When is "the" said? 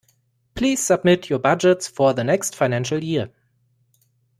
2.11-2.23